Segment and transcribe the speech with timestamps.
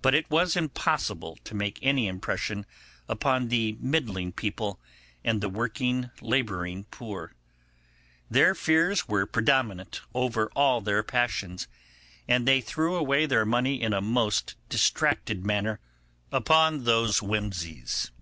[0.00, 2.64] But it was impossible to make any impression
[3.10, 4.80] upon the middling people
[5.22, 7.34] and the working labouring poor.
[8.30, 11.68] Their fears were predominant over all their passions,
[12.26, 15.78] and they threw away their money in a most distracted manner
[16.32, 18.12] upon those whimsies.